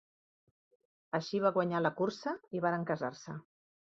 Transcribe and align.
Així 1.17 1.41
va 1.43 1.51
guanyar 1.59 1.83
la 1.85 1.93
cursa 2.01 2.35
i 2.59 2.65
varen 2.67 2.89
casar-se. 2.93 3.39